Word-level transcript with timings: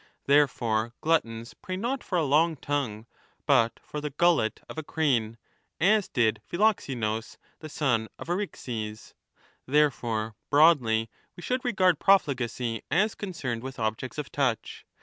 Therefore 0.25 0.93
gluttons 1.01 1.53
pray 1.53 1.77
not 1.77 2.03
for 2.03 2.17
BOOK 2.17 2.23
III. 2.23 2.25
2 2.25 2.27
1231* 2.27 2.27
a 2.27 2.31
long 2.31 2.55
tongue 2.55 3.05
but 3.45 3.79
for 3.83 4.01
the 4.01 4.09
gullet 4.09 4.59
of 4.67 4.79
a 4.79 4.83
crane, 4.83 5.37
as 5.79 6.07
did 6.07 6.41
Philoxenus, 6.47 7.37
the 7.59 7.69
son 7.69 8.07
of 8.17 8.27
Eryxis. 8.27 9.13
Therefore, 9.67 10.33
broadly, 10.49 11.11
we 11.35 11.43
should 11.43 11.63
regard 11.63 11.99
profligacy 11.99 12.81
as 12.89 13.13
concerned 13.13 13.61
with 13.61 13.77
objects 13.77 14.17
of 14.17 14.31
touch. 14.31 14.87